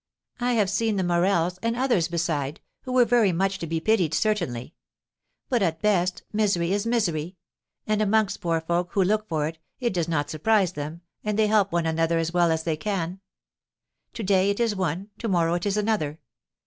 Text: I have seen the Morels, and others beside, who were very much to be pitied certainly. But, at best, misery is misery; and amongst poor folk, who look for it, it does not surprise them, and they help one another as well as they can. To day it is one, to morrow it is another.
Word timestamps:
I 0.39 0.53
have 0.53 0.71
seen 0.71 0.95
the 0.95 1.03
Morels, 1.03 1.59
and 1.61 1.75
others 1.75 2.07
beside, 2.07 2.59
who 2.85 2.91
were 2.91 3.05
very 3.05 3.31
much 3.31 3.59
to 3.59 3.67
be 3.67 3.79
pitied 3.79 4.15
certainly. 4.15 4.73
But, 5.47 5.61
at 5.61 5.83
best, 5.83 6.23
misery 6.33 6.73
is 6.73 6.87
misery; 6.87 7.37
and 7.85 8.01
amongst 8.01 8.41
poor 8.41 8.61
folk, 8.61 8.93
who 8.93 9.03
look 9.03 9.27
for 9.27 9.47
it, 9.47 9.59
it 9.79 9.93
does 9.93 10.07
not 10.07 10.31
surprise 10.31 10.71
them, 10.71 11.01
and 11.23 11.37
they 11.37 11.45
help 11.45 11.71
one 11.71 11.85
another 11.85 12.17
as 12.17 12.33
well 12.33 12.49
as 12.49 12.63
they 12.63 12.77
can. 12.77 13.19
To 14.15 14.23
day 14.23 14.49
it 14.49 14.59
is 14.59 14.75
one, 14.75 15.11
to 15.19 15.27
morrow 15.27 15.53
it 15.53 15.67
is 15.67 15.77
another. 15.77 16.17